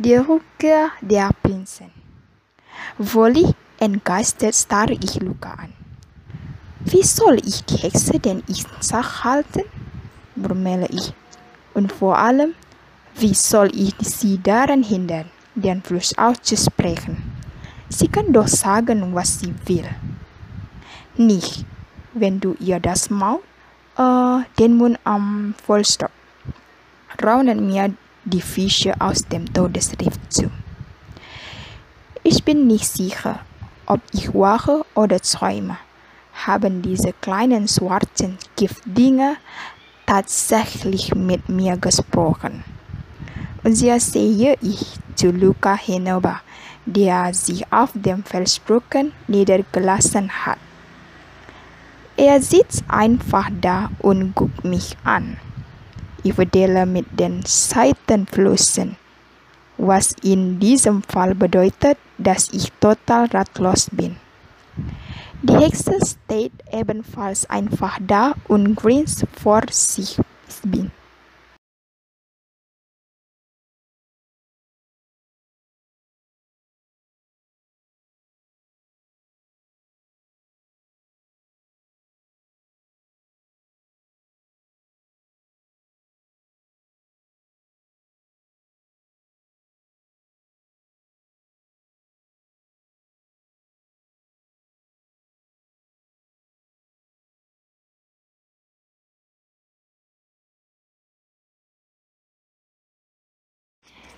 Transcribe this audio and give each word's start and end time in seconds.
Die 0.00 0.14
Rückkehr 0.14 0.90
der 1.00 1.30
Prinzen. 1.42 1.90
Wohlig 2.98 3.52
entgeistert 3.80 4.54
starre 4.54 4.92
ich 4.92 5.18
Luca 5.20 5.54
an. 5.54 5.72
Wie 6.78 7.02
soll 7.02 7.40
ich 7.44 7.64
die 7.64 7.78
Hexe 7.78 8.20
denn 8.20 8.44
in 8.46 8.54
Schach 8.80 9.24
halten? 9.24 9.64
murmele 10.36 10.86
ich. 10.90 11.12
Und 11.74 11.90
vor 11.90 12.16
allem, 12.16 12.54
wie 13.16 13.34
soll 13.34 13.74
ich 13.74 13.92
sie 13.98 14.40
daran 14.40 14.84
hindern, 14.84 15.30
den 15.56 15.82
Fluss 15.82 16.16
auszusprechen? 16.16 17.32
Sie 17.88 18.06
kann 18.06 18.32
doch 18.32 18.46
sagen, 18.46 19.12
was 19.16 19.40
sie 19.40 19.52
will. 19.66 19.88
Nicht, 21.16 21.66
wenn 22.14 22.38
du 22.38 22.54
ihr 22.60 22.78
das 22.78 23.10
Maul, 23.10 23.40
äh, 23.96 24.44
den 24.60 24.76
Mund 24.76 24.96
am 25.02 25.56
Vollstopp, 25.66 26.12
raunen 27.20 27.66
mir 27.66 27.92
die 28.28 28.40
Fische 28.40 29.00
aus 29.00 29.24
dem 29.24 29.52
Todesriff 29.52 30.14
zu. 30.28 30.50
Ich 32.22 32.44
bin 32.44 32.66
nicht 32.66 32.86
sicher, 32.86 33.40
ob 33.86 34.00
ich 34.12 34.34
wache 34.34 34.84
oder 34.94 35.20
träume. 35.20 35.78
Haben 36.46 36.82
diese 36.82 37.12
kleinen 37.20 37.66
schwarzen 37.66 38.38
Giftdinger 38.56 39.36
tatsächlich 40.06 41.14
mit 41.14 41.48
mir 41.48 41.76
gesprochen? 41.76 42.64
Und 43.64 43.74
sehr 43.74 43.98
sehe 43.98 44.56
ich 44.60 44.86
zu 45.14 45.30
Luca 45.30 45.74
hinüber, 45.76 46.40
der 46.86 47.34
sich 47.34 47.70
auf 47.72 47.90
dem 47.94 48.24
Felsbrocken 48.24 49.12
niedergelassen 49.26 50.30
hat. 50.30 50.58
Er 52.16 52.40
sitzt 52.42 52.84
einfach 52.88 53.48
da 53.60 53.90
und 54.00 54.34
guckt 54.34 54.64
mich 54.64 54.96
an. 55.04 55.38
Ich 56.28 56.34
verdele 56.34 56.84
mit 56.84 57.06
den 57.18 57.40
Seitenflüssen, 57.46 58.96
was 59.78 60.14
in 60.22 60.60
diesem 60.60 61.02
Fall 61.02 61.34
bedeutet, 61.34 61.96
dass 62.18 62.52
ich 62.52 62.70
total 62.80 63.28
ratlos 63.28 63.88
bin. 63.90 64.16
Die 65.40 65.56
Hexe 65.56 65.94
steht 66.04 66.52
ebenfalls 66.70 67.48
einfach 67.48 67.98
da 68.06 68.34
und 68.46 68.74
grinst 68.74 69.24
vor 69.40 69.62
sich 69.70 70.20
bin. 70.64 70.90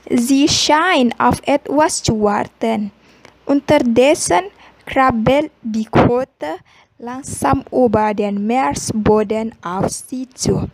Sie 0.09 0.48
scheint 0.48 1.19
auf 1.20 1.41
etwas 1.47 2.03
zu 2.03 2.23
warten. 2.23 2.91
Unterdessen 3.45 4.45
krabbelt 4.87 5.51
die 5.62 5.84
Quote 5.84 6.59
langsam 6.98 7.65
über 7.70 8.15
den 8.15 8.47
Meeresboden 8.47 9.55
auf 9.62 9.89
sie 9.91 10.29
zu. 10.31 10.69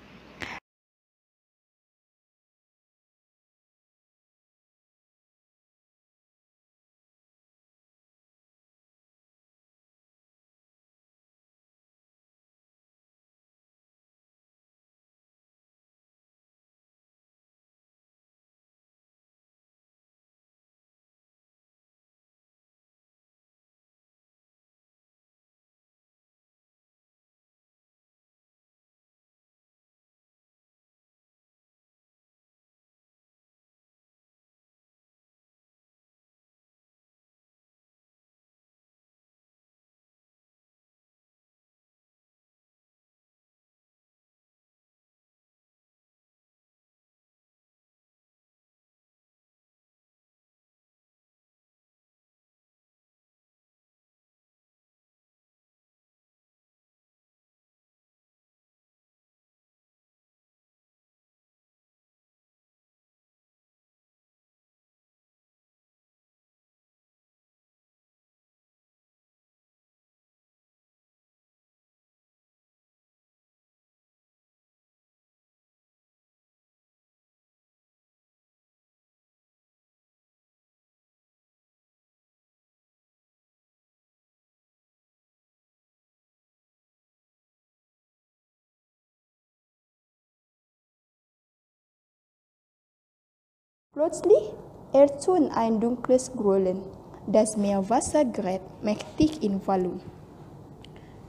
Plötzlich 93.99 94.53
ertönt 94.93 95.57
ein 95.57 95.81
dunkles 95.81 96.31
Grollen. 96.37 96.83
Das 97.27 97.57
Meerwasser 97.57 98.27
gerät 98.27 98.61
mächtig 98.83 99.43
in 99.43 99.67
Wallung. 99.67 100.01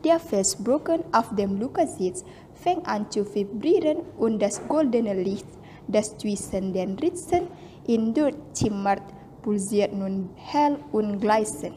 Der 0.04 0.20
Felsbrocken, 0.20 1.00
auf 1.14 1.34
dem 1.34 1.62
Luca 1.62 1.88
sitzt, 1.88 2.26
fängt 2.56 2.86
an 2.86 3.10
zu 3.10 3.24
vibrieren 3.24 4.00
und 4.18 4.42
das 4.42 4.60
goldene 4.68 5.14
Licht, 5.14 5.48
das 5.88 6.18
zwischen 6.18 6.74
den 6.74 7.00
Ritzen 7.00 7.48
ihn 7.86 8.14
durchzimmert, 8.14 9.04
pulsiert 9.44 9.94
nun 9.94 10.30
hell 10.36 10.76
und 10.92 11.22
gleißend. 11.22 11.74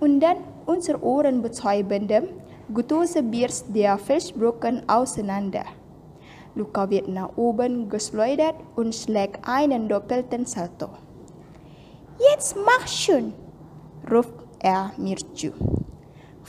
Und 0.00 0.20
dann 0.20 0.38
unser 0.64 1.02
Ohren 1.02 1.42
betäubendem 1.42 2.28
Getöse 2.72 3.22
birst 3.22 3.66
der 3.74 3.98
Felsbrocken 3.98 4.88
auseinander. 4.88 5.66
Luca 6.58 6.90
wird 6.90 7.06
nach 7.06 7.36
oben 7.36 7.88
geschleudert 7.88 8.56
und 8.74 8.92
schlägt 8.92 9.46
einen 9.48 9.88
doppelten 9.88 10.44
Salto. 10.44 10.88
Jetzt 12.18 12.56
mach 12.56 12.86
schon, 12.88 13.32
ruft 14.10 14.34
er 14.58 14.90
mir 14.98 15.18
zu. 15.34 15.52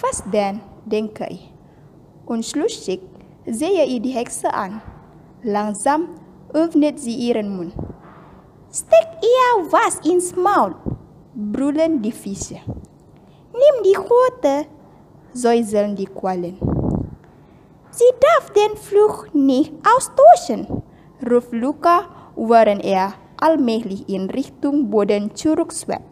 Was 0.02 0.24
denn, 0.34 0.62
denke 0.86 1.28
ich. 1.30 1.54
Und 2.26 2.44
schließlich 2.44 3.02
sehe 3.46 3.86
ich 3.86 4.02
die 4.02 4.10
Hexe 4.10 4.52
an. 4.52 4.82
Langsam 5.44 6.08
öffnet 6.54 7.00
sie 7.00 7.14
ihren 7.14 7.56
Mund. 7.56 7.74
Steck 8.74 9.10
ihr 9.22 9.72
was 9.72 10.00
ins 10.10 10.36
Maul, 10.36 10.74
brüllen 11.36 12.02
die 12.02 12.12
Fische. 12.12 12.62
Nimm 13.54 13.84
die 13.84 13.96
Rote, 13.96 14.66
säuseln 15.34 15.96
die 15.96 16.06
Quallen. 16.06 16.79
Sie 17.92 18.06
darf 18.22 18.52
den 18.52 18.78
Fluch 18.78 19.26
nicht 19.34 19.74
austauschen, 19.96 20.84
ruft 21.30 21.52
Luca, 21.52 22.06
während 22.36 22.86
er 22.86 23.14
allmählich 23.42 24.08
in 24.08 24.30
Richtung 24.30 24.90
Boden 24.90 25.34
zurückschwebt. 25.34 26.04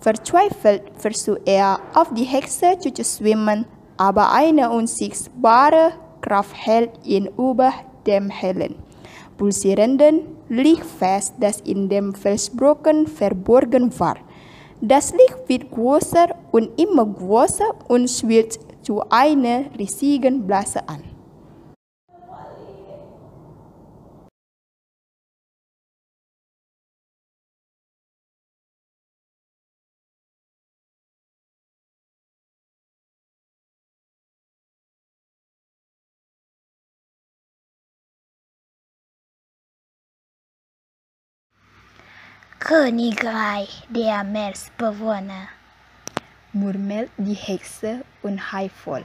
Verzweifelt 0.00 0.82
versucht 0.98 1.40
er, 1.46 1.80
auf 1.94 2.12
die 2.12 2.24
Hexe 2.24 2.78
zu 2.78 3.02
schwimmen, 3.02 3.64
aber 3.96 4.30
eine 4.32 4.70
unsichtbare 4.70 5.92
Kraft 6.20 6.54
hält 6.54 6.90
ihn 7.04 7.30
über 7.38 7.72
dem 8.06 8.28
hellen, 8.28 8.74
pulsierenden 9.38 10.20
Licht 10.50 10.84
fest, 10.84 11.32
das 11.40 11.62
in 11.62 11.88
dem 11.88 12.14
Felsbrocken 12.14 13.06
verborgen 13.06 13.98
war. 13.98 14.16
Das 14.82 15.12
Licht 15.12 15.48
wird 15.48 15.70
größer 15.70 16.26
und 16.52 16.78
immer 16.78 17.06
größer 17.06 17.74
und 17.88 18.10
schwillt 18.10 18.58
zu 18.84 19.02
einer 19.08 19.64
riesigen 19.78 20.46
Blase 20.46 20.86
an. 20.88 21.02
Königreich 42.60 43.86
der 43.90 44.24
Meeresbewohner 44.24 45.48
murmelt 46.54 47.10
die 47.16 47.34
Hexe 47.34 48.04
unheilvoll. 48.22 49.04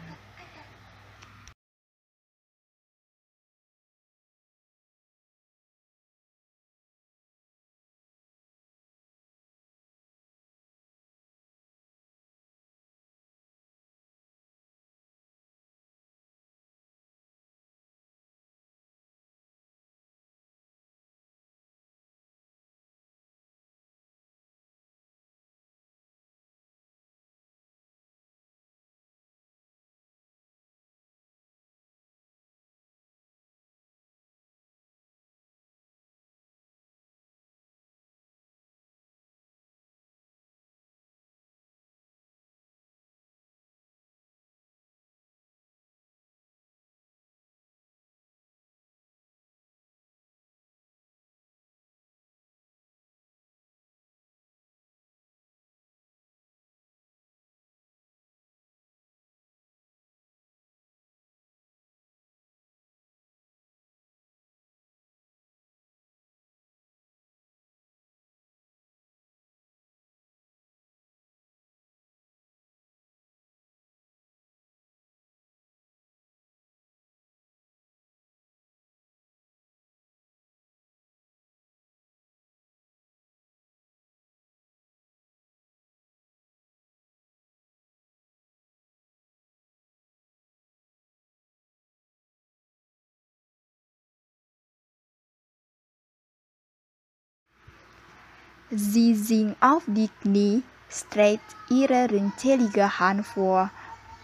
Sie 98.71 99.15
sinkt 99.15 99.59
auf 99.61 99.81
die 99.87 100.09
Knie, 100.21 100.61
streckt 100.89 101.55
ihre 101.69 102.07
runzelige 102.07 102.99
Hand 102.99 103.25
vor 103.25 103.71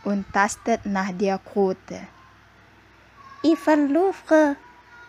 und 0.04 0.32
tastet 0.34 0.86
nach 0.86 1.12
der 1.14 1.40
Kröte. 1.40 2.02
Ich 3.42 3.58
verlaufe 3.58 4.56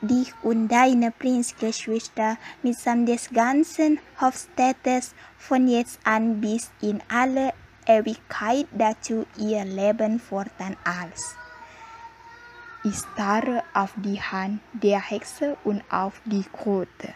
dich 0.00 0.32
und 0.42 0.68
deine 0.68 1.10
Prinzgeschwister 1.10 2.38
mitsamt 2.62 3.10
des 3.10 3.28
ganzen 3.30 3.98
Hofstädtes 4.18 5.14
von 5.36 5.68
jetzt 5.68 5.98
an 6.04 6.40
bis 6.40 6.70
in 6.80 7.02
alle 7.12 7.52
Ewigkeit 7.86 8.66
dazu 8.72 9.26
ihr 9.36 9.66
Leben 9.66 10.18
fortan 10.18 10.76
als. 10.84 11.34
Ich 12.84 12.96
starre 12.96 13.62
auf 13.74 13.92
die 13.96 14.20
Hand 14.20 14.60
der 14.72 15.00
Hexe 15.00 15.58
und 15.62 15.82
auf 15.90 16.22
die 16.24 16.44
Kröte. 16.44 17.12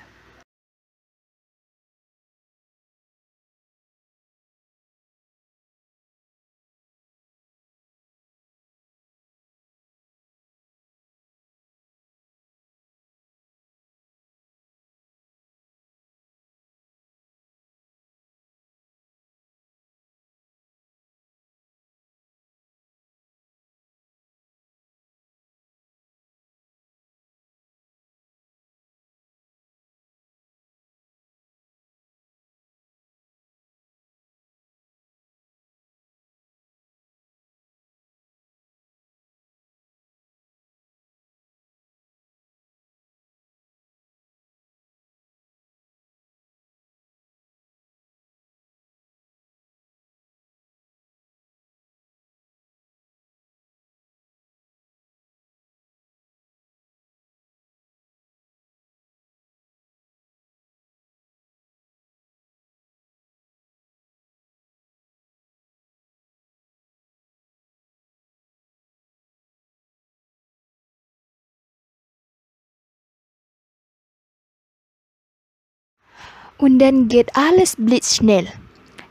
Und 76.61 76.79
dann 76.79 77.09
geht 77.09 77.35
alles 77.35 77.75
blitzschnell. 77.77 78.47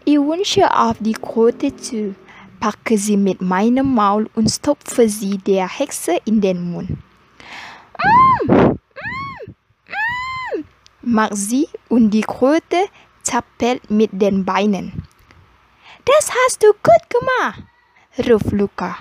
Ich 0.05 0.17
wünsche 0.17 0.71
auf 0.71 0.97
die 0.99 1.13
Kröte 1.13 1.75
zu, 1.75 2.13
packe 2.59 2.95
sie 2.97 3.17
mit 3.17 3.41
meinem 3.41 3.95
Maul 3.95 4.29
und 4.35 4.49
stopfe 4.49 5.09
sie 5.09 5.37
der 5.39 5.67
Hexe 5.67 6.17
in 6.25 6.41
den 6.41 6.71
Mund. 6.71 6.91
Mm, 6.91 8.51
mm, 8.51 8.77
mm, 9.87 10.63
macht 11.01 11.35
sie 11.35 11.67
und 11.89 12.11
die 12.11 12.21
Kröte 12.21 12.77
zappelt 13.23 13.89
mit 13.89 14.11
den 14.13 14.45
Beinen. 14.45 15.03
Das 16.05 16.29
hast 16.29 16.61
du 16.61 16.67
gut 16.67 17.09
gemacht, 17.09 17.63
ruft 18.29 18.51
Luca. 18.51 18.95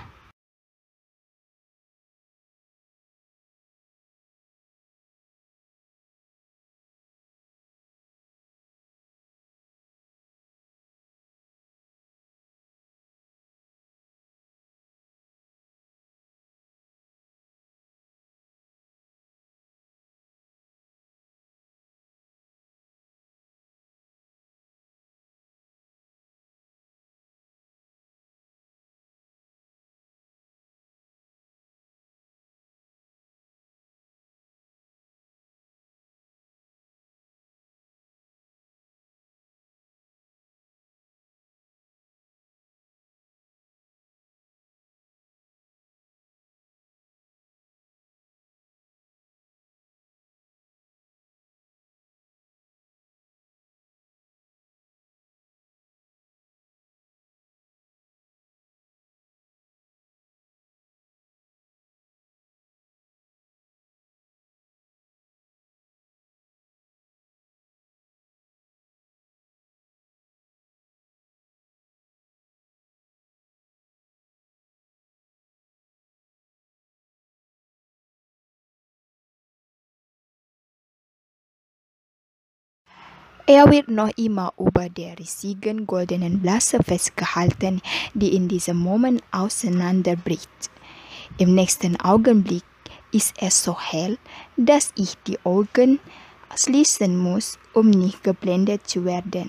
Er 83.50 83.70
wird 83.70 83.88
noch 83.88 84.10
immer 84.18 84.52
über 84.58 84.90
der 84.90 85.18
riesigen 85.18 85.86
goldenen 85.86 86.42
Blase 86.42 86.82
festgehalten, 86.82 87.80
die 88.12 88.36
in 88.36 88.46
diesem 88.46 88.76
Moment 88.76 89.22
auseinanderbricht. 89.32 90.50
Im 91.38 91.54
nächsten 91.54 91.98
Augenblick 91.98 92.62
ist 93.10 93.34
es 93.40 93.64
so 93.64 93.74
hell, 93.80 94.18
dass 94.58 94.92
ich 94.96 95.14
die 95.26 95.38
Augen 95.44 95.98
schließen 96.54 97.16
muss, 97.16 97.58
um 97.72 97.88
nicht 97.88 98.22
geblendet 98.22 98.86
zu 98.86 99.06
werden. 99.06 99.48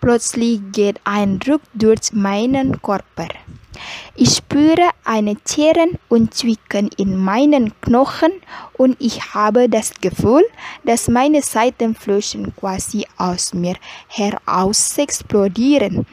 Plötzlich 0.00 0.60
geht 0.72 0.98
ein 1.04 1.38
Ruck 1.46 1.60
durch 1.74 2.12
meinen 2.12 2.80
Körper. 2.80 3.28
Ich 4.14 4.36
spüre 4.36 4.90
ein 5.04 5.36
Zerren 5.44 5.98
und 6.08 6.34
Zwicken 6.34 6.90
in 6.96 7.16
meinen 7.16 7.72
Knochen 7.80 8.32
und 8.74 8.96
ich 8.98 9.34
habe 9.34 9.68
das 9.68 9.92
Gefühl, 10.00 10.44
dass 10.84 11.08
meine 11.08 11.42
Seitenflügel 11.42 12.52
quasi 12.56 13.06
aus 13.16 13.54
mir 13.54 13.76
heraus 14.08 14.98
explodieren. 14.98 16.06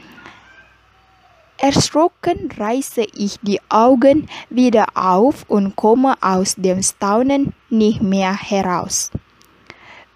Erschrocken 1.57 2.51
reiße 2.57 3.05
ich 3.15 3.39
die 3.41 3.59
Augen 3.69 4.29
wieder 4.49 4.85
auf 4.95 5.43
und 5.47 5.75
komme 5.75 6.15
aus 6.21 6.55
dem 6.55 6.83
Staunen 6.83 7.53
nicht 7.69 8.01
mehr 8.01 8.35
heraus. 8.35 9.11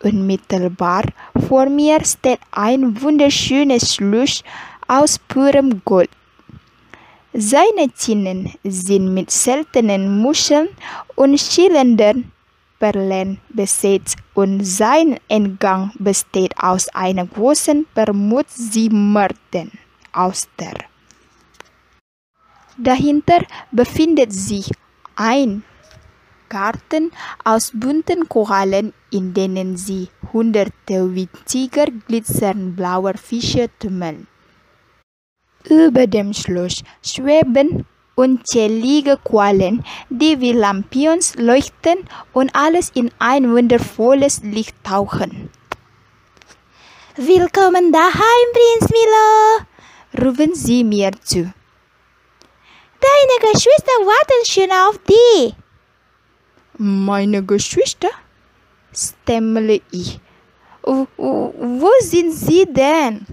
Unmittelbar 0.03 1.03
vor 1.48 1.67
mir 1.67 2.03
steht 2.03 2.39
ein 2.51 3.01
wunderschönes 3.01 3.96
Schloss 3.96 4.43
aus 4.88 5.20
purem 5.20 5.81
Gold. 5.86 6.10
Seine 7.34 7.93
Zinnen 7.93 8.51
sind 8.63 9.13
mit 9.13 9.31
seltenen 9.31 10.22
Muscheln 10.22 10.70
und 11.15 11.39
schillernden 11.39 12.31
Perlen 12.79 13.39
besetzt 13.50 14.17
und 14.34 14.65
sein 14.65 15.20
Eingang 15.29 15.91
besteht 16.00 16.58
aus 16.58 16.89
einer 16.89 17.27
großen 17.27 17.86
perlmuttsimmerten 17.93 19.72
Auster. 20.12 20.74
Dahinter 22.77 23.46
befindet 23.72 24.34
sich 24.34 24.72
ein 25.15 25.63
Garten 26.51 27.12
aus 27.46 27.72
bunten 27.74 28.27
Korallen, 28.27 28.93
in 29.10 29.34
denen 29.34 29.77
sich 29.77 30.10
hunderte 30.34 31.15
winziger 31.15 31.88
glitzernd 32.08 32.75
blauer 32.75 33.15
Fische 33.15 33.70
tummeln. 33.79 34.27
Über 35.70 36.08
dem 36.08 36.34
Schloss 36.34 36.84
schweben 37.01 37.86
unzählige 38.15 39.17
Quallen, 39.24 39.84
die 40.10 40.39
wie 40.41 40.51
Lampions 40.51 41.36
leuchten 41.36 42.00
und 42.34 42.53
alles 42.53 42.91
in 42.93 43.12
ein 43.20 43.51
wundervolles 43.53 44.41
Licht 44.43 44.75
tauchen. 44.84 45.50
Willkommen 47.15 47.91
daheim, 47.91 48.48
Prinz 48.58 48.91
Milo, 48.91 50.25
rufen 50.25 50.55
sie 50.55 50.84
mir 50.84 51.12
zu. 51.24 51.53
Deine 53.08 53.51
Geschwister 53.51 53.98
warten 54.12 54.46
schon 54.46 54.72
auf 54.72 54.98
dich. 55.10 55.55
Meine 56.83 57.43
Geschwister? 57.45 58.09
stammle 58.91 59.81
ich. 59.91 60.19
Wo 60.81 61.89
sind 62.00 62.31
sie 62.33 62.65
denn? 62.65 63.27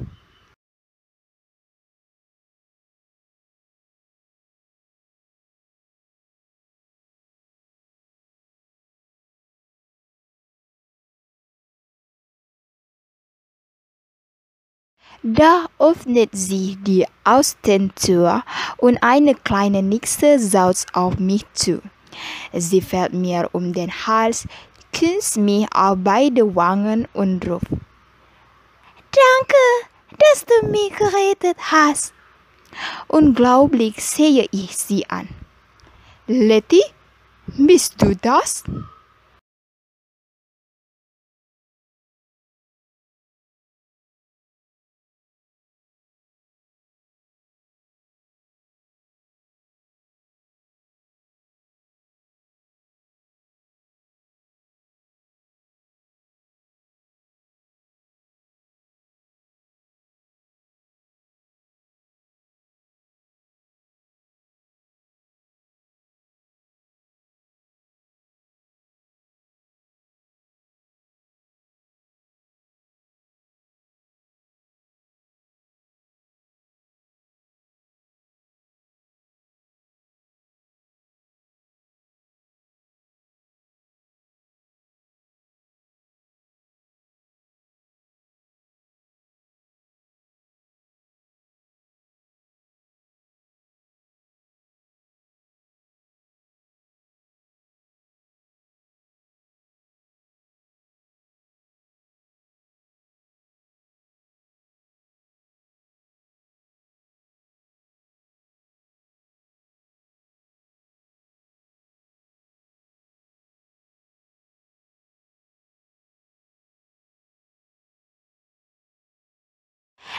Da 15.22 15.68
öffnet 15.78 16.36
sich 16.36 16.76
die 16.82 17.06
Außentür 17.24 18.44
und 18.76 18.98
eine 19.02 19.34
kleine 19.34 19.82
Nixe 19.82 20.38
saust 20.38 20.94
auf 20.94 21.18
mich 21.18 21.46
zu. 21.54 21.80
Sie 22.52 22.80
fällt 22.80 23.12
mir 23.12 23.48
um 23.52 23.72
den 23.72 23.90
Hals, 24.06 24.46
küsst 24.92 25.36
mich 25.36 25.66
auf 25.74 25.96
beide 25.98 26.54
Wangen 26.54 27.06
und 27.12 27.46
ruft. 27.46 27.66
Danke, 27.70 29.56
dass 30.18 30.44
du 30.44 30.66
mich 30.68 30.90
gerettet 30.96 31.56
hast. 31.58 32.12
Unglaublich 33.06 33.96
sehe 33.96 34.46
ich 34.50 34.76
sie 34.76 35.08
an. 35.08 35.28
Letty, 36.26 36.82
bist 37.46 38.00
du 38.02 38.14
das? 38.14 38.64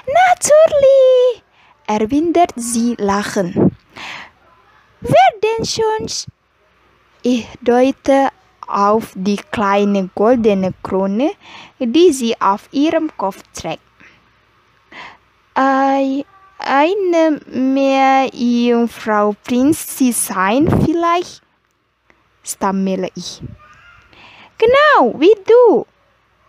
Natürlich, 0.05 1.43
erwidert 1.87 2.53
sie 2.55 2.95
lachend. 2.97 3.55
Wer 5.01 5.29
denn 5.43 5.65
sonst? 5.65 6.27
Ich 7.21 7.47
deute 7.61 8.29
auf 8.67 9.11
die 9.15 9.37
kleine 9.37 10.09
goldene 10.15 10.73
Krone, 10.83 11.31
die 11.79 12.13
sie 12.13 12.39
auf 12.39 12.69
ihrem 12.71 13.09
Kopf 13.17 13.41
trägt. 13.53 13.81
Ei, 15.55 16.23
eine 16.59 17.41
Meerjungfrau 17.47 19.35
Prinzessin 19.43 20.69
vielleicht? 20.85 21.41
stammele 22.43 23.09
ich. 23.15 23.41
Genau, 24.57 25.19
wie 25.19 25.35
du, 25.45 25.85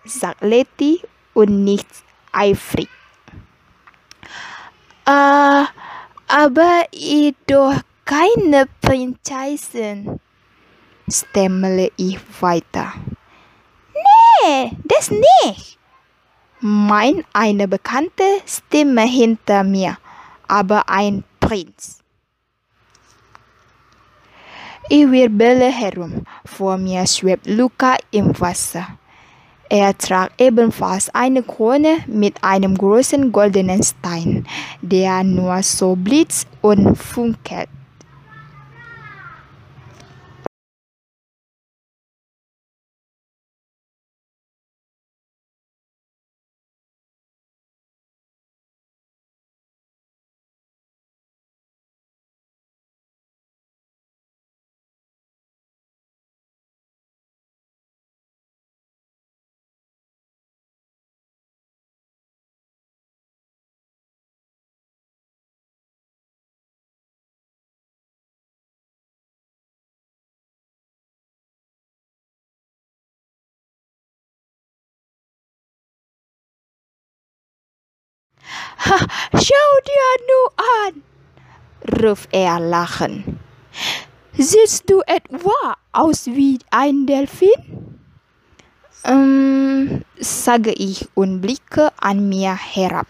sagt 0.05 0.43
Letty 0.43 1.01
und 1.35 1.65
nickt 1.65 2.05
eifrig. 2.33 2.89
Äh, 5.11 5.65
aber 6.29 6.87
ich 6.93 7.35
doch 7.49 7.75
keine 8.05 8.67
Prinzessin, 8.81 10.21
stammele 11.11 11.91
ich 11.97 12.21
weiter. 12.41 12.93
Nee, 13.93 14.71
das 14.85 15.11
nicht, 15.11 15.79
meint 16.61 17.27
eine 17.33 17.67
bekannte 17.67 18.23
Stimme 18.47 19.03
hinter 19.03 19.65
mir, 19.65 19.99
aber 20.47 20.89
ein 20.89 21.25
Prinz. 21.41 21.99
Ich 24.89 25.11
wirbele 25.11 25.73
herum, 25.73 26.25
vor 26.45 26.79
mir 26.79 27.05
schwebt 27.09 27.49
Luca 27.49 27.97
im 28.13 28.39
Wasser. 28.39 28.87
Er 29.73 29.97
tragt 29.97 30.41
ebenfalls 30.41 31.15
eine 31.15 31.45
Krone 31.45 31.99
mit 32.09 32.43
einem 32.43 32.77
großen 32.77 33.31
goldenen 33.31 33.85
Stein, 33.85 34.45
der 34.83 35.23
nur 35.23 35.63
so 35.63 35.95
blitzt 35.95 36.49
und 36.61 36.97
funkelt. 36.97 37.69
schau 79.33 79.71
dir 79.87 80.11
nur 80.31 80.49
an, 80.87 81.03
ruft 82.03 82.29
er 82.33 82.59
lachend. 82.59 83.25
Siehst 84.37 84.89
du 84.91 85.01
etwa 85.07 85.77
aus 85.93 86.27
wie 86.27 86.59
ein 86.71 87.07
Delfin? 87.07 87.99
Ähm, 89.05 90.05
sage 90.19 90.73
ich 90.73 91.09
und 91.15 91.41
blicke 91.41 91.91
an 92.01 92.29
mir 92.29 92.55
herab. 92.55 93.07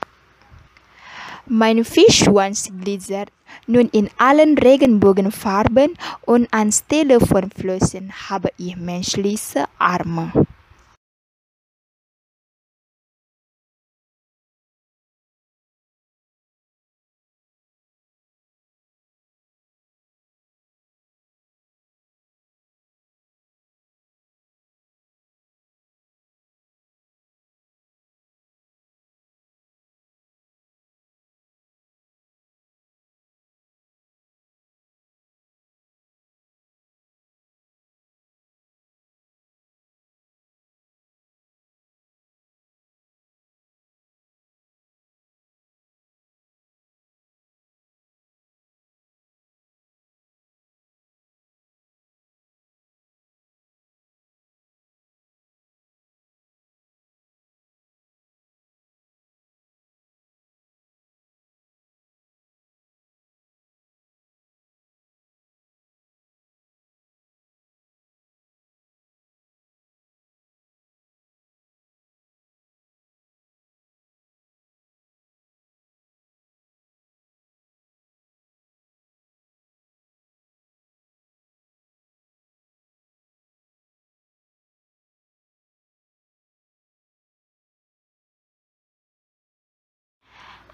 Mein 1.47 1.85
Fischschwanz 1.85 2.71
glitzert 2.81 3.33
nun 3.67 3.89
in 3.89 4.09
allen 4.19 4.57
Regenbogenfarben 4.57 5.97
und 6.23 6.53
anstelle 6.53 7.21
von 7.21 7.51
Flossen 7.51 8.13
habe 8.29 8.51
ich 8.57 8.77
menschliche 8.77 9.65
Arme. 9.79 10.47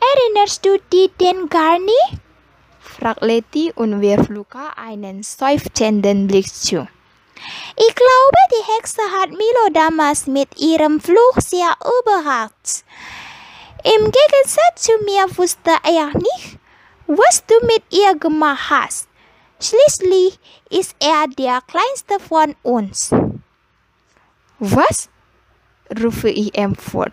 Erinnerst 0.01 0.65
du 0.65 0.79
dich 0.93 1.11
den 1.21 1.49
gar 1.49 1.79
nicht? 1.79 2.21
fragt 2.81 3.23
Letty 3.23 3.73
und 3.75 4.01
wirft 4.01 4.31
Luca 4.31 4.73
einen 4.77 5.23
seufzenden 5.23 6.27
Blick 6.27 6.53
zu. 6.53 6.89
Ich 7.77 7.95
glaube, 7.95 8.39
die 8.51 8.73
Hexe 8.77 9.03
hat 9.21 9.31
Milo 9.31 9.69
damals 9.73 10.27
mit 10.27 10.49
ihrem 10.59 11.01
Fluch 11.01 11.39
sehr 11.39 11.71
überrascht. 12.01 12.85
Im 13.85 14.05
Gegensatz 14.05 14.83
zu 14.83 14.93
mir 15.05 15.27
wusste 15.37 15.71
er 15.85 16.07
nicht, 16.07 16.59
was 17.07 17.45
du 17.47 17.55
mit 17.67 17.85
ihr 17.91 18.19
gemacht 18.19 18.71
hast. 18.71 19.09
Schließlich 19.61 20.39
ist 20.71 20.97
er 20.99 21.27
der 21.29 21.61
kleinste 21.63 22.19
von 22.27 22.55
uns. 22.63 23.11
Was? 24.59 25.09
rufe 26.03 26.31
ich 26.31 26.57
empört. 26.57 27.13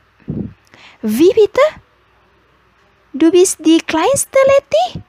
Wie 1.02 1.34
bitte? 1.34 1.62
Du 3.16 3.30
bist 3.30 3.60
die 3.64 3.78
kleinste 3.78 4.40
Letty? 4.48 5.04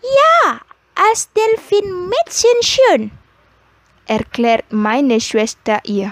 Ja, 0.00 0.60
als 0.94 1.28
Delfinmädchen 1.34 2.62
schön, 2.62 3.10
erklärt 4.06 4.64
meine 4.72 5.20
Schwester 5.20 5.78
ihr. 5.84 6.10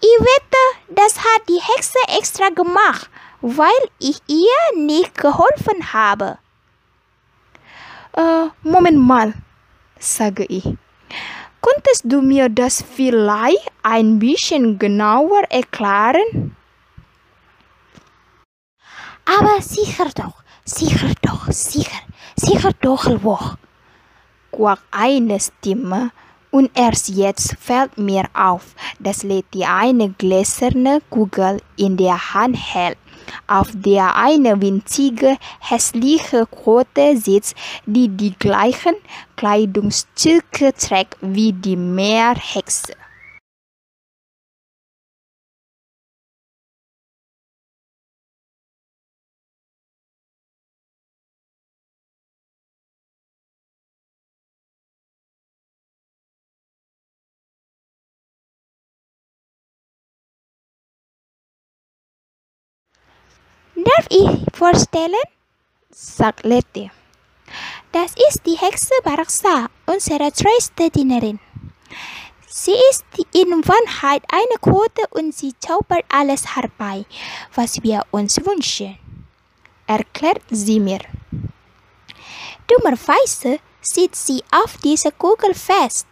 Ich 0.00 0.20
wette, 0.20 0.62
das 0.88 1.18
hat 1.18 1.46
die 1.46 1.60
Hexe 1.60 1.98
extra 2.18 2.48
gemacht, 2.48 3.10
weil 3.42 3.68
ich 3.98 4.16
ihr 4.28 4.82
nicht 4.82 5.14
geholfen 5.14 5.92
habe. 5.92 6.38
Äh, 8.16 8.46
Moment 8.62 8.98
mal, 8.98 9.34
sage 9.98 10.46
ich. 10.48 10.64
Könntest 11.60 12.04
du 12.04 12.22
mir 12.22 12.48
das 12.48 12.82
vielleicht 12.82 13.70
ein 13.82 14.18
bisschen 14.18 14.78
genauer 14.78 15.42
erklären? 15.50 16.43
Aber 19.24 19.60
sicher 19.60 20.10
doch, 20.14 20.42
sicher 20.64 21.12
doch, 21.22 21.50
sicher, 21.50 22.00
sicher 22.36 22.72
doch 22.80 23.06
wohl, 23.22 23.56
quakt 24.52 24.82
eine 24.90 25.40
Stimme, 25.40 26.10
und 26.54 26.70
erst 26.74 27.08
jetzt 27.08 27.56
fällt 27.58 27.98
mir 27.98 28.26
auf, 28.32 28.76
dass 29.00 29.24
Letty 29.24 29.64
eine 29.64 30.10
gläserne 30.10 31.00
Kugel 31.10 31.60
in 31.76 31.96
der 31.96 32.32
Hand 32.32 32.56
hält, 32.56 32.96
auf 33.48 33.70
der 33.74 34.14
eine 34.14 34.62
winzige, 34.62 35.36
hässliche 35.58 36.46
Krote 36.46 37.16
sitzt, 37.16 37.56
die 37.86 38.08
die 38.08 38.34
gleichen 38.38 38.94
Kleidungsstücke 39.34 40.72
trägt 40.74 41.16
wie 41.20 41.52
die 41.52 41.76
Meerhexe. 41.76 42.92
Darf 63.76 64.06
ich 64.08 64.56
vorstellen? 64.56 65.26
sagt 65.90 66.44
Letty. 66.44 66.90
Das 67.90 68.12
ist 68.28 68.46
die 68.46 68.56
Hexe 68.56 68.94
Baraksa, 69.02 69.66
unsere 69.86 70.30
treueste 70.30 70.90
Dienerin. 70.90 71.40
Sie 72.46 72.76
ist 72.90 73.04
in 73.32 73.50
Wahrheit 73.66 74.22
eine 74.30 74.58
Quote 74.60 75.02
und 75.10 75.34
sie 75.34 75.52
zaubert 75.58 76.04
alles 76.08 76.54
herbei, 76.54 77.04
was 77.54 77.82
wir 77.82 78.02
uns 78.12 78.38
wünschen, 78.46 78.96
erklärt 79.88 80.42
sie 80.50 80.78
mir. 80.78 81.00
Dummerweise 82.68 83.58
sitzt 83.80 84.26
sie 84.26 84.42
auf 84.52 84.76
dieser 84.78 85.10
Kugel 85.10 85.52
fest. 85.52 86.06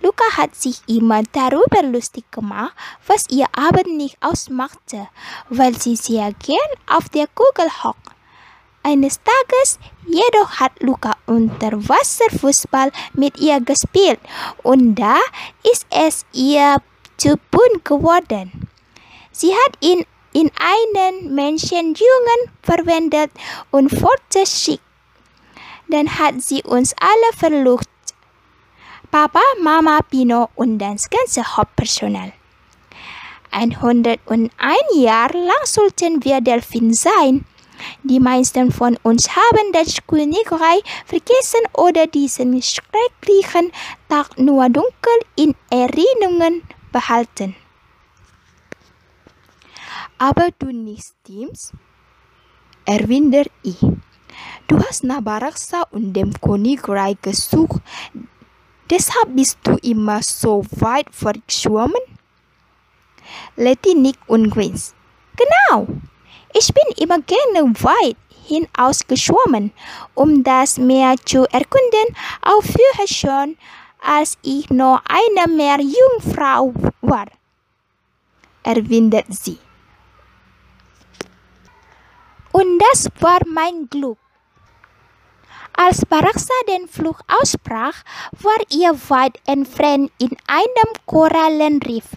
Luca 0.00 0.24
hat 0.36 0.54
sich 0.54 0.80
immer 0.86 1.22
darüber 1.32 1.82
lustig 1.82 2.30
gemacht, 2.30 2.74
was 3.06 3.24
ihr 3.30 3.46
aber 3.52 3.82
nicht 3.82 4.16
ausmachte, 4.20 5.08
weil 5.48 5.74
sie 5.78 5.96
sehr 5.96 6.32
gern 6.34 6.70
auf 6.86 7.08
der 7.08 7.26
Kugel 7.28 7.68
hockt. 7.82 8.12
Eines 8.82 9.18
Tages 9.22 9.78
jedoch 10.06 10.60
hat 10.60 10.80
Luca 10.80 11.16
Unterwasserfußball 11.26 12.92
mit 13.12 13.38
ihr 13.38 13.60
gespielt 13.60 14.20
und 14.62 14.94
da 14.94 15.16
ist 15.72 15.86
es 15.90 16.24
ihr 16.32 16.76
zu 17.16 17.36
bunt 17.50 17.84
geworden. 17.84 18.68
Sie 19.32 19.52
hat 19.52 19.76
ihn 19.80 20.06
in 20.32 20.50
einen 20.58 21.34
Menschenjungen 21.34 22.40
verwendet 22.62 23.30
und 23.70 23.90
fortgeschickt. 23.90 24.82
Dann 25.88 26.18
hat 26.18 26.40
sie 26.42 26.62
uns 26.62 26.94
alle 27.00 27.36
verlucht. 27.36 27.88
Papa, 29.10 29.40
Mama, 29.62 30.00
Pino 30.02 30.50
und 30.54 30.78
das 30.78 31.08
ganze 31.08 31.42
Hauptpersonal. 31.42 32.30
101 33.50 34.50
Jahre 34.96 35.38
lang 35.38 35.64
sollten 35.64 36.22
wir 36.24 36.42
Delfin 36.42 36.92
sein. 36.92 37.46
Die 38.02 38.20
meisten 38.20 38.70
von 38.70 38.98
uns 39.02 39.30
haben 39.34 39.72
das 39.72 39.96
Königreich 40.06 40.82
vergessen 41.06 41.60
oder 41.72 42.06
diesen 42.06 42.60
schrecklichen 42.60 43.72
Tag 44.10 44.36
nur 44.38 44.68
dunkel 44.68 45.18
in 45.36 45.54
Erinnerungen 45.70 46.62
behalten. 46.92 47.56
Aber 50.18 50.48
du 50.58 50.66
nicht 50.66 51.14
stimmst? 51.22 51.72
erwidert 52.84 53.50
ich. 53.62 53.80
Du 54.66 54.78
hast 54.78 55.04
nach 55.04 55.22
Baraksa 55.22 55.84
und 55.92 56.12
dem 56.12 56.32
Königreich 56.40 57.16
gesucht, 57.22 57.80
deshalb 58.90 59.34
bist 59.34 59.58
du 59.62 59.76
immer 59.82 60.22
so 60.22 60.64
weit 60.70 61.06
verschwommen? 61.10 62.00
Letty 63.56 63.94
nickt 63.94 64.28
und 64.28 64.50
grinst. 64.50 64.94
Genau, 65.36 65.86
ich 66.54 66.72
bin 66.72 67.04
immer 67.04 67.20
gerne 67.20 67.72
weit 67.82 68.16
hinausgeschwommen, 68.46 69.72
um 70.14 70.42
das 70.42 70.78
Meer 70.78 71.14
zu 71.24 71.44
erkunden, 71.52 72.16
auch 72.42 72.62
früher 72.62 73.06
schon, 73.06 73.56
als 74.00 74.38
ich 74.42 74.70
noch 74.70 75.02
eine 75.06 75.52
Meerjungfrau 75.54 76.72
war, 77.00 77.26
erwidert 78.62 79.26
sie. 79.28 79.58
Und 82.52 82.78
das 82.90 83.08
war 83.20 83.40
mein 83.46 83.88
Glück. 83.88 84.18
Als 85.80 86.04
Baraksa 86.04 86.52
den 86.66 86.88
Fluch 86.88 87.20
aussprach, 87.28 87.94
war 88.42 88.58
ihr 88.68 88.92
weit 89.10 89.38
entfernt 89.46 90.10
in 90.18 90.36
einem 90.48 90.90
Korallenriff. 91.06 92.16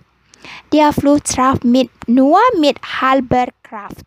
Der 0.73 0.91
Fluch 0.91 1.19
traf 1.19 1.59
mit 1.63 1.91
nur 2.07 2.39
mit 2.59 2.77
halber 2.81 3.45
Kraft. 3.61 4.03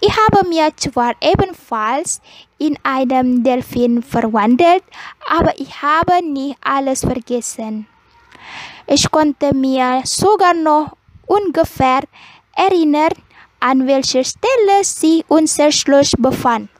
Ich 0.00 0.16
habe 0.16 0.48
mir 0.48 0.70
zwar 0.76 1.14
ebenfalls 1.20 2.20
in 2.58 2.78
einen 2.84 3.42
Delfin 3.42 4.00
verwandelt, 4.00 4.84
aber 5.28 5.58
ich 5.58 5.82
habe 5.82 6.24
nicht 6.24 6.56
alles 6.62 7.00
vergessen. 7.00 7.88
Ich 8.86 9.10
konnte 9.10 9.56
mir 9.56 10.02
sogar 10.04 10.54
noch 10.54 10.96
ungefähr 11.26 12.02
erinnern, 12.54 13.10
an 13.58 13.88
welcher 13.88 14.22
Stelle 14.22 14.84
sich 14.84 15.24
unser 15.26 15.72
Schloss 15.72 16.12
befand. 16.16 16.71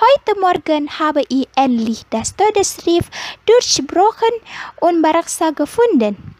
Heute 0.00 0.40
Morgen 0.40 0.88
habe 0.98 1.22
ich 1.28 1.46
endlich 1.56 2.06
das 2.08 2.34
Todesriff 2.34 3.10
durchbrochen 3.44 4.32
und 4.80 5.02
Baraksa 5.02 5.50
gefunden. 5.50 6.36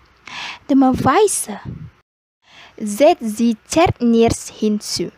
Dummerweise 0.66 1.61
setzt 2.79 3.37
sie 3.37 3.59
zerknirscht 3.66 4.49
hinzu. 4.59 5.12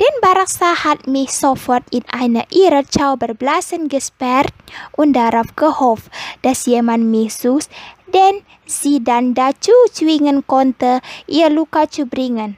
Denn 0.00 0.20
Baraksa 0.20 0.82
hat 0.82 1.06
mich 1.06 1.30
sofort 1.30 1.84
in 1.92 2.02
eine 2.10 2.44
ihrer 2.50 2.84
Zauberblasen 2.84 3.86
gesperrt 3.88 4.52
und 4.96 5.12
darauf 5.12 5.54
gehofft, 5.54 6.10
dass 6.42 6.66
jemand 6.66 7.04
mich 7.04 7.34
sucht, 7.34 7.70
den 8.12 8.42
sie 8.66 9.04
dann 9.04 9.32
dazu 9.32 9.70
zwingen 9.92 10.44
konnte, 10.48 11.00
ihr 11.28 11.50
Luka 11.50 11.88
zu 11.88 12.04
bringen. 12.04 12.56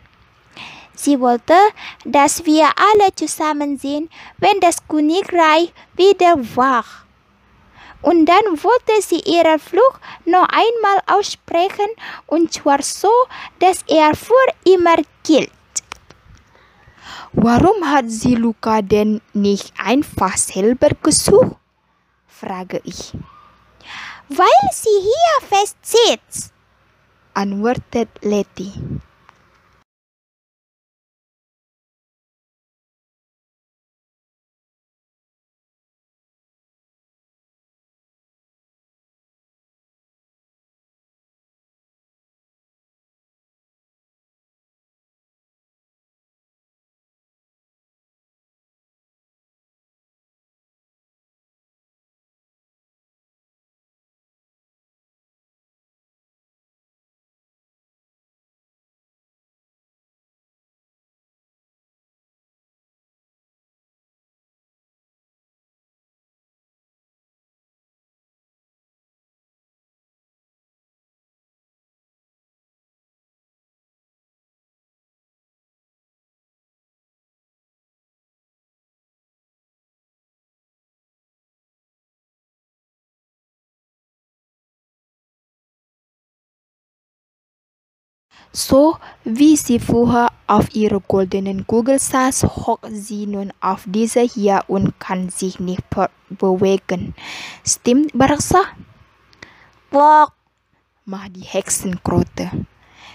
Sie 0.99 1.21
wollte, 1.21 1.55
dass 2.05 2.45
wir 2.45 2.65
alle 2.65 3.15
zusammen 3.15 3.79
sind, 3.79 4.11
wenn 4.39 4.59
das 4.59 4.79
Königreich 4.89 5.73
wieder 5.95 6.35
wach. 6.57 7.05
Und 8.03 8.27
dann 8.27 8.47
wollte 8.65 9.01
sie 9.01 9.21
ihren 9.21 9.61
Fluch 9.61 10.01
noch 10.25 10.49
einmal 10.49 10.99
aussprechen, 11.07 11.87
und 12.27 12.53
zwar 12.53 12.83
so, 12.83 13.13
dass 13.61 13.85
er 13.87 14.17
für 14.17 14.35
immer 14.65 14.97
gilt. 15.23 15.53
Warum 17.33 17.89
hat 17.89 18.11
sie 18.11 18.35
Luca 18.35 18.83
denn 18.83 19.21
nicht 19.33 19.73
einfach 19.79 20.37
selber 20.37 20.89
gesucht? 21.01 21.59
frage 22.27 22.81
ich. 22.83 23.13
Weil 24.29 24.69
sie 24.73 24.99
hier 25.01 25.49
fest 25.49 25.77
sitzt, 25.83 26.53
antwortet 27.35 28.09
Letty. 28.23 28.73
So 88.53 88.97
wie 89.25 89.57
sie 89.57 89.79
vorher 89.79 90.33
auf 90.47 90.75
ihrer 90.75 91.01
goldenen 91.01 91.67
Kugel 91.67 91.99
saß, 91.99 92.45
hockt 92.45 92.89
sie 92.91 93.27
nun 93.27 93.53
auf 93.61 93.85
dieser 93.87 94.23
hier 94.23 94.65
und 94.69 94.99
kann 94.99 95.29
sich 95.29 95.61
nicht 95.61 95.83
bewegen. 96.31 97.15
Stimmt, 97.65 98.17
Baraksa? 98.17 98.63
Bock, 99.91 100.33
macht 101.05 101.37
die 101.37 101.41
Hexenkrotte. 101.41 102.51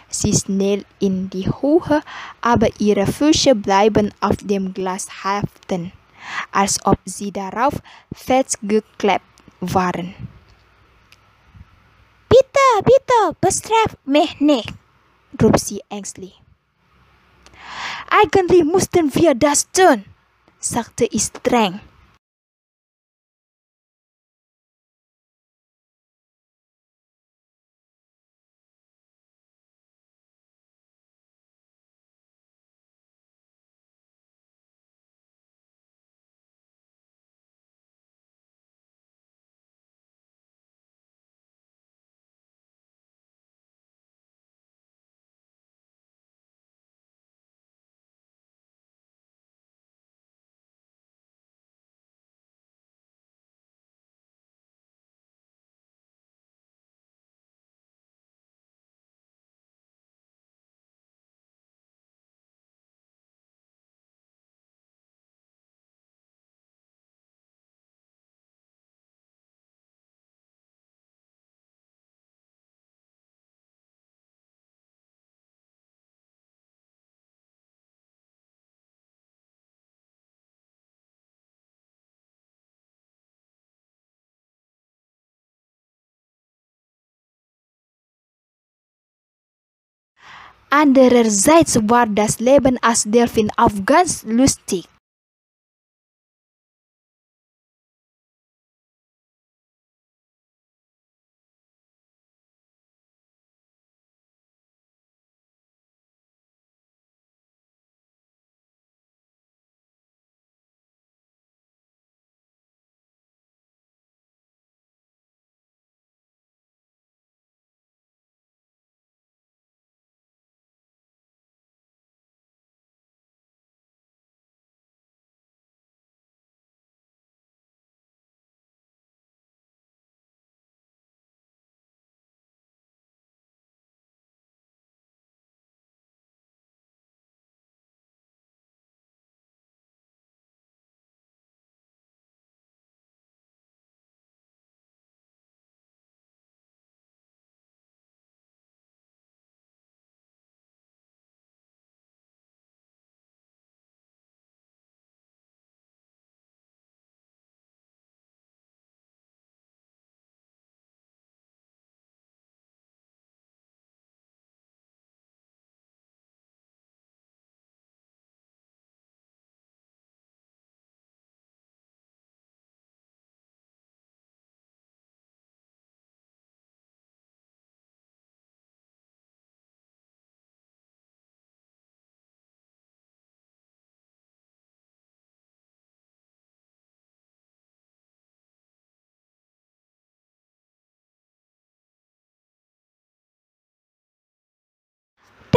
Sie 0.10 0.34
schnell 0.34 0.86
in 1.00 1.30
die 1.30 1.48
Höhe, 1.48 2.02
aber 2.42 2.68
ihre 2.80 3.08
Füße 3.08 3.56
bleiben 3.56 4.14
auf 4.22 4.38
dem 4.42 4.74
Glas 4.74 5.08
haften, 5.24 5.92
als 6.52 6.80
ob 6.86 7.00
sie 7.06 7.32
darauf 7.32 7.74
festgeklebt 8.14 9.26
waren. 9.60 10.14
Bitte, 12.30 12.84
bitte, 12.84 13.38
bestraft 13.42 13.98
mich 14.06 14.40
nicht, 14.40 14.74
ruft 15.42 15.60
sie 15.60 15.82
ängstlich. 15.90 16.42
Eigentlich 18.10 18.64
mussten 18.64 19.14
wir 19.16 19.36
das 19.36 19.72
tun, 19.72 20.06
sagte 20.60 21.06
ich 21.06 21.24
streng. 21.24 21.80
Andererseits 90.76 91.78
war 91.88 92.08
das 92.08 92.40
Leben 92.40 92.80
als 92.82 93.04
Delfin 93.04 93.52
auch 93.58 93.70
ganz 93.86 94.24
lustig. 94.24 94.90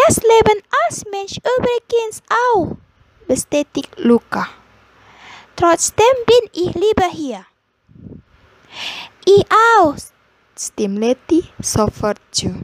Das 0.07 0.19
Leben 0.19 0.63
als 0.87 1.05
Mensch 1.11 1.37
übrigens 1.39 2.23
auch, 2.31 2.77
bestätigt 3.27 3.91
Luca. 3.97 4.47
Trotzdem 5.57 6.15
bin 6.27 6.51
ich 6.53 6.75
lieber 6.75 7.11
hier. 7.11 7.45
Ich 9.25 9.45
auch, 9.79 9.97
stimmt 10.57 11.01
Letty 11.01 11.45
sofort 11.59 12.21
zu. 12.31 12.55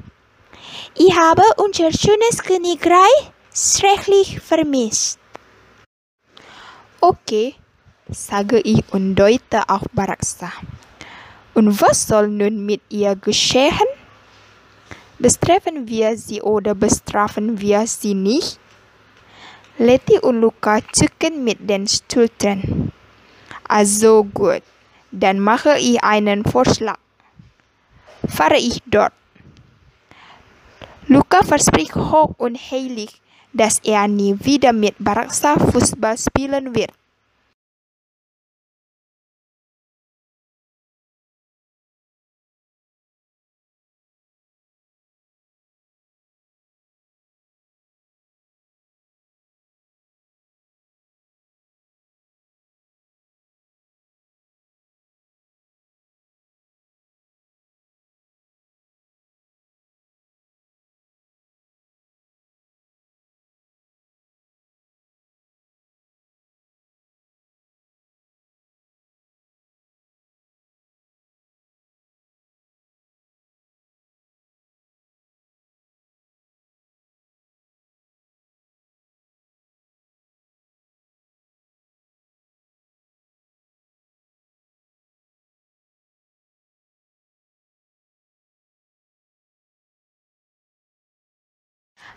Ich 0.95 1.17
habe 1.17 1.43
unser 1.57 1.91
schönes 1.91 2.45
Königreich 2.45 3.33
schrecklich 3.53 4.39
vermisst. 4.41 5.19
Okay, 7.01 7.57
sage 8.09 8.61
ich 8.61 8.85
und 8.93 9.17
deute 9.17 9.69
auf 9.69 9.83
Baraksa. 9.93 10.53
Und 11.55 11.81
was 11.81 12.07
soll 12.07 12.29
nun 12.29 12.65
mit 12.65 12.83
ihr 12.89 13.17
geschehen? 13.17 13.89
Bestrafen 15.23 15.87
wir 15.87 16.19
sie 16.19 16.43
oder 16.43 16.75
bestrafen 16.75 17.61
wir 17.61 17.87
sie 17.87 18.13
nicht? 18.13 18.59
Letty 19.79 20.19
und 20.19 20.41
Luca 20.41 20.81
zucken 20.91 21.45
mit 21.45 21.59
den 21.71 21.87
Schultern. 21.87 22.91
Also 23.69 24.25
gut, 24.25 24.63
dann 25.13 25.39
mache 25.39 25.79
ich 25.79 26.03
einen 26.03 26.45
Vorschlag. 26.45 26.99
Fahre 28.27 28.57
ich 28.57 28.83
dort. 28.87 29.13
Luca 31.07 31.45
verspricht 31.45 31.95
hoch 31.95 32.35
und 32.39 32.59
heilig, 32.59 33.23
dass 33.53 33.79
er 33.85 34.09
nie 34.09 34.35
wieder 34.41 34.73
mit 34.73 34.97
Baraksa 34.99 35.55
Fußball 35.57 36.19
spielen 36.19 36.75
wird. 36.75 36.91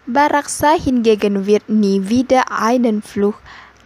Baraksa 0.08 0.74
hingegen 0.78 1.48
wird 1.48 1.68
nie 1.68 2.10
wieder 2.10 2.52
einen 2.52 3.02
Fluch 3.02 3.36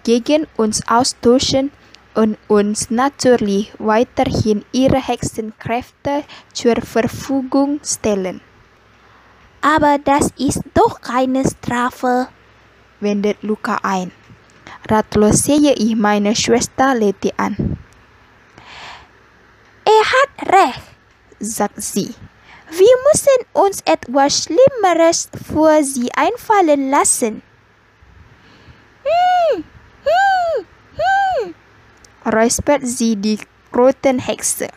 gegen 0.04 0.48
uns 0.58 0.86
austauschen 0.88 1.72
und 2.14 2.38
uns 2.50 2.90
natürlich 2.90 3.72
weiterhin 3.80 4.66
ihre 4.74 4.98
Hexenkräfte 4.98 6.24
zur 6.52 6.76
Verfügung 6.82 7.80
stellen. 7.86 8.42
Aber 9.62 9.98
das 10.04 10.32
ist 10.38 10.62
doch 10.74 11.00
keine 11.00 11.44
Strafe, 11.48 12.28
wendet 13.00 13.42
Luca 13.42 13.80
ein. 13.84 14.12
Ratlos 14.90 15.44
sehe 15.44 15.74
ich 15.74 15.96
meine 15.96 16.36
Schwester 16.36 16.96
Letty 16.96 17.32
an. 17.38 17.78
Er 19.86 20.06
hat 20.12 20.54
recht, 20.54 20.82
sagt 21.40 21.82
sie. 21.82 22.14
Wir 22.70 22.96
müssen 23.12 23.46
uns 23.54 23.82
etwas 23.82 24.44
Schlimmeres 24.44 25.30
vor 25.52 25.84
sie 25.84 26.12
einfallen 26.14 26.92
lassen. 26.92 27.42
Hm, 29.04 29.64
hm, 30.04 30.66
hm, 30.96 31.56
räuspert 32.32 32.86
sie 32.86 33.16
die 33.16 33.40
roten 33.76 34.20
Hexe. 34.20 34.68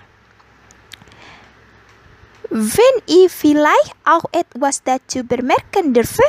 Wenn 2.49 2.97
ich 3.07 3.31
vielleicht 3.33 3.95
auch 4.05 4.25
etwas 4.33 4.83
dazu 4.83 5.25
bemerken 5.25 5.93
dürfe? 5.93 6.25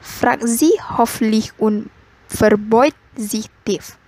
fragt 0.00 0.48
sie 0.48 0.72
hoffentlich 0.96 1.52
und 1.58 1.90
verbeugt 2.26 2.96
sich 3.16 3.46
tief. 3.64 3.99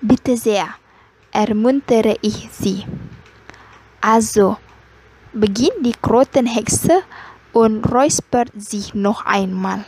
Bitte 0.00 0.36
sehr, 0.36 0.68
ermuntere 1.32 2.16
ich 2.22 2.48
sie. 2.52 2.84
Also, 4.00 4.56
beginnt 5.32 5.84
die 5.84 5.94
Krottenhexe 6.00 7.02
und 7.52 7.84
räuspert 7.90 8.50
sich 8.56 8.94
noch 8.94 9.26
einmal. 9.26 9.84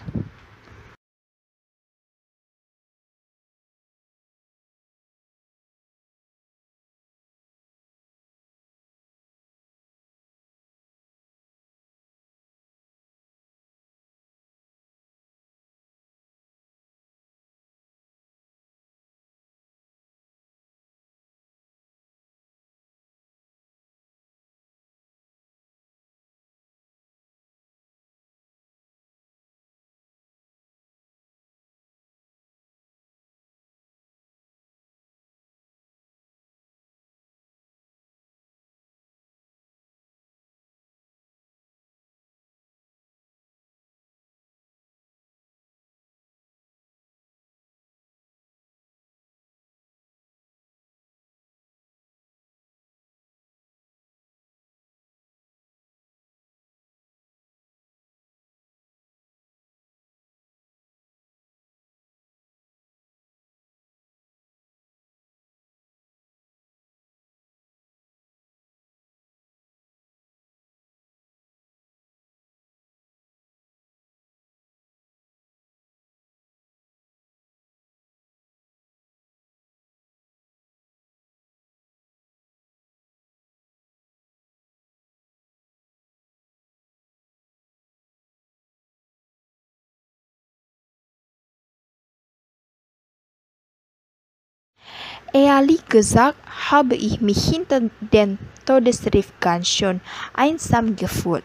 Ehrlich 95.33 95.87
gesagt 95.87 96.39
habe 96.73 96.97
ich 96.97 97.21
mich 97.21 97.45
hinter 97.45 97.83
dem 98.01 98.39
Todesriff 98.67 99.33
ganz 99.39 99.69
schön 99.69 100.01
einsam 100.35 100.97
gefühlt. 100.97 101.45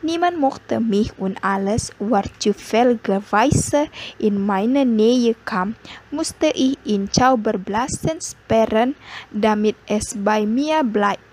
Niemand 0.00 0.38
mochte 0.38 0.78
mich 0.78 1.18
und 1.18 1.42
alles, 1.42 1.90
was 1.98 2.26
zufälligerweise 2.38 3.88
in 4.20 4.46
meine 4.46 4.86
Nähe 4.86 5.34
kam, 5.44 5.74
musste 6.12 6.52
ich 6.54 6.78
in 6.84 7.10
Zauberblasen 7.10 8.20
sperren, 8.20 8.94
damit 9.32 9.74
es 9.88 10.14
bei 10.16 10.46
mir 10.46 10.84
bleibt. 10.84 11.24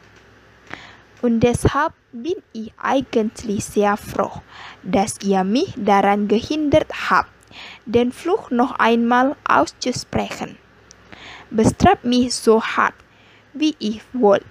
Und 1.21 1.41
deshalb 1.41 1.93
bin 2.11 2.41
ich 2.53 2.73
eigentlich 2.81 3.63
sehr 3.63 3.97
froh, 3.97 4.41
dass 4.81 5.17
ihr 5.23 5.43
mich 5.43 5.75
daran 5.77 6.27
gehindert 6.27 6.91
habt, 7.11 7.29
den 7.85 8.11
Fluch 8.11 8.49
noch 8.49 8.79
einmal 8.79 9.35
auszusprechen. 9.47 10.57
Bestraft 11.49 12.03
mich 12.03 12.33
so 12.35 12.61
hart, 12.61 12.95
wie 13.53 13.75
ich 13.79 14.01
wollt. 14.13 14.43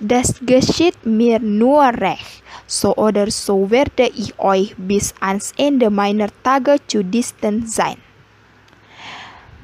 Das 0.00 0.34
geschieht 0.44 1.06
mir 1.06 1.38
nur 1.38 1.84
recht, 1.84 2.42
so 2.66 2.94
oder 2.96 3.30
so 3.30 3.70
werde 3.70 4.08
ich 4.14 4.38
euch 4.38 4.74
bis 4.76 5.14
ans 5.20 5.54
Ende 5.56 5.88
meiner 5.88 6.28
Tage 6.42 6.76
zu 6.86 7.02
distant 7.02 7.70
sein. 7.70 7.96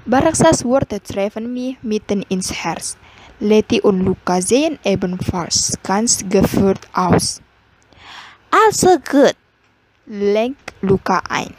Baraksas 0.07 0.65
Worte 0.65 1.03
treffen 1.03 1.53
mich 1.53 1.77
mitten 1.83 2.23
ins 2.31 2.51
Herz. 2.53 2.97
Letty 3.41 3.83
und 3.83 4.01
Luca 4.01 4.41
sehen 4.41 4.79
ebenfalls 4.85 5.79
ganz 5.83 6.25
geführt 6.29 6.89
aus. 6.95 7.43
Also 8.51 8.99
gut, 8.99 9.37
lenkt 10.07 10.73
Luca 10.81 11.23
ein. 11.29 11.55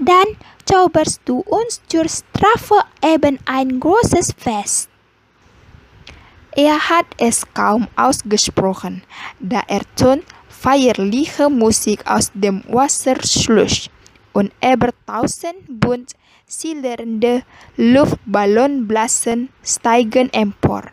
Dann 0.00 0.36
zauberst 0.64 1.20
du 1.26 1.40
uns 1.40 1.82
zur 1.86 2.08
Strafe 2.08 2.76
eben 3.04 3.38
ein 3.44 3.78
großes 3.78 4.32
Fest. 4.36 4.88
Er 6.56 6.78
hat 6.88 7.06
es 7.18 7.44
kaum 7.52 7.86
ausgesprochen, 7.96 9.02
da 9.38 9.60
ertönt 9.68 10.24
feierliche 10.48 11.50
Musik 11.50 12.04
aus 12.06 12.32
dem 12.34 12.64
Wasserschluss 12.66 13.90
und 14.32 14.52
über 14.64 14.88
tausend 15.06 15.58
bunt 15.68 16.12
schillernde 16.48 17.42
Luftballonblasen 17.76 19.50
steigen 19.62 20.32
empor. 20.32 20.84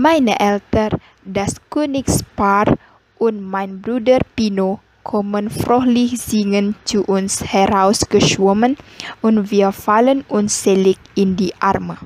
Meine 0.00 0.38
Eltern, 0.38 1.00
das 1.24 1.56
Königspaar 1.70 2.78
und 3.18 3.42
mein 3.42 3.82
Bruder 3.82 4.20
Pino 4.36 4.78
kommen 5.02 5.50
fröhlich 5.50 6.20
singend 6.20 6.76
zu 6.84 7.02
uns 7.02 7.42
herausgeschwommen 7.42 8.76
und 9.22 9.50
wir 9.50 9.72
fallen 9.72 10.22
uns 10.28 10.62
selig 10.62 10.98
in 11.16 11.34
die 11.34 11.52
Arme. 11.58 11.98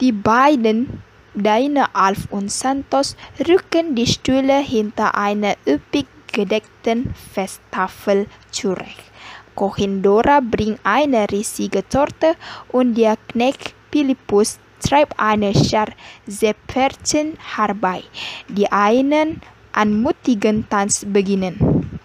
Die 0.00 0.12
beiden, 0.12 1.02
Deine 1.38 1.94
Alf 1.94 2.28
und 2.30 2.50
Santos, 2.50 3.14
rücken 3.46 3.94
die 3.94 4.06
Stühle 4.06 4.58
hinter 4.58 5.14
einer 5.14 5.54
üppig 5.66 6.06
gedeckten 6.32 7.14
Festtafel 7.34 8.26
zurecht. 8.50 9.04
Kohin 9.54 10.00
bringt 10.00 10.80
eine 10.82 11.30
riesige 11.30 11.86
Torte 11.86 12.36
und 12.68 12.94
der 12.94 13.18
Knecht 13.28 13.74
Philippus 13.92 14.58
treibt 14.80 15.18
eine 15.18 15.52
Schar 15.54 15.88
Seepferdchen 16.26 17.38
herbei, 17.56 18.02
die 18.48 18.70
einen 18.72 19.42
anmutigen 19.72 20.66
Tanz 20.70 21.04
beginnen. 21.06 22.00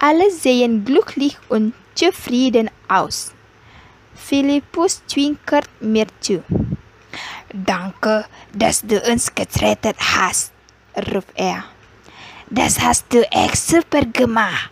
Alle 0.00 0.30
sehen 0.32 0.84
glücklich 0.84 1.36
und 1.48 1.74
zufrieden 1.94 2.70
aus. 2.88 3.34
Philippus 4.26 5.02
zwinkert 5.06 5.68
mir 5.80 6.06
zu. 6.20 6.42
Danke, 7.52 8.26
dass 8.52 8.82
du 8.82 9.00
uns 9.10 9.34
gerettet 9.34 9.96
hast, 9.98 10.52
ruft 11.12 11.32
er. 11.34 11.64
Das 12.48 12.80
hast 12.80 13.06
du 13.12 13.22
echt 13.32 13.56
super 13.56 14.02
gemacht. 14.02 14.70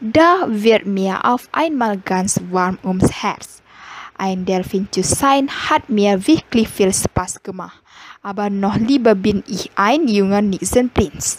Da 0.00 0.44
wird 0.46 0.84
mir 0.84 1.24
auf 1.24 1.48
einmal 1.52 1.96
ganz 1.96 2.38
warm 2.50 2.78
ums 2.84 3.10
Herz. 3.22 3.62
Ein 4.18 4.44
Delfin 4.44 4.88
zu 4.90 5.02
sein 5.02 5.48
hat 5.70 5.88
mir 5.88 6.26
wirklich 6.26 6.68
viel 6.68 6.92
Spaß 6.92 7.42
gemacht, 7.42 7.82
aber 8.22 8.50
noch 8.50 8.76
lieber 8.76 9.14
bin 9.14 9.42
ich 9.46 9.70
ein 9.74 10.06
junger 10.06 10.42
Nixenprinz. 10.42 11.38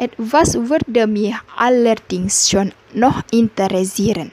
Etwas 0.00 0.54
würde 0.54 1.06
mich 1.06 1.34
allerdings 1.54 2.48
schon 2.48 2.72
noch 2.94 3.20
interessieren. 3.32 4.32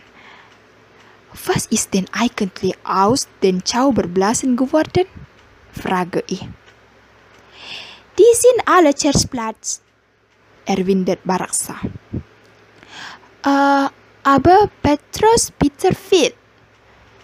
Was 1.45 1.65
ist 1.65 1.93
denn 1.93 2.07
eigentlich 2.13 2.73
aus 2.85 3.27
den 3.43 3.65
Zauberblasen 3.65 4.55
geworden? 4.55 5.07
frage 5.73 6.23
ich. 6.27 6.39
Die 8.17 8.33
sind 8.33 8.63
alle 8.65 8.95
zersplatzt, 8.95 9.83
erwidert 10.65 11.19
Baraksa. 11.25 11.75
Äh, 13.43 13.89
aber 14.23 14.69
Petrus 14.81 15.51
Peter 15.51 15.93
Fit, 15.93 16.33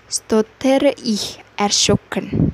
stottere 0.09 0.93
ich 1.01 1.39
erschrocken. 1.55 2.53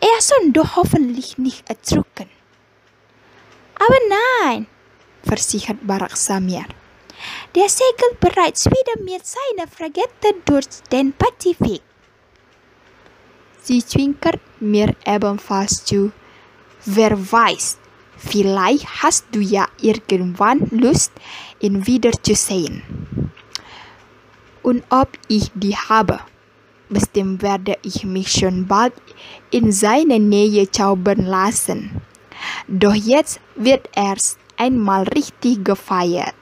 Er 0.00 0.20
soll 0.22 0.52
doch 0.52 0.76
hoffentlich 0.76 1.38
nicht 1.38 1.68
ertrunken. 1.68 2.37
Aber 3.78 3.98
nein, 4.08 4.66
versichert 5.22 5.78
Barak 5.86 6.16
Samir. 6.16 6.64
Der 7.54 7.68
segelt 7.68 8.20
bereits 8.20 8.66
wieder 8.66 9.02
mit 9.02 9.22
seiner 9.26 9.68
Fregatte 9.68 10.34
durch 10.44 10.66
den 10.92 11.12
Pazifik. 11.12 11.82
Sie 13.62 13.84
zwinkert 13.84 14.40
mir 14.60 14.94
ebenfalls 15.04 15.84
zu. 15.84 16.12
Wer 16.84 17.12
weiß, 17.32 17.78
vielleicht 18.16 19.02
hast 19.02 19.26
du 19.32 19.40
ja 19.40 19.68
irgendwann 19.80 20.68
Lust, 20.70 21.12
ihn 21.60 21.86
wiederzusehen. 21.86 22.82
Und 24.62 24.84
ob 24.90 25.08
ich 25.28 25.50
die 25.54 25.76
habe, 25.76 26.20
bestimmt 26.88 27.42
werde 27.42 27.76
ich 27.82 28.04
mich 28.04 28.30
schon 28.32 28.66
bald 28.66 28.94
in 29.50 29.72
seine 29.72 30.18
Nähe 30.18 30.70
zaubern 30.70 31.24
lassen. 31.24 32.00
Doch 32.68 32.94
jetzt 32.94 33.40
wird 33.56 33.88
erst 33.94 34.38
einmal 34.56 35.04
richtig 35.04 35.64
gefeiert. 35.64 36.34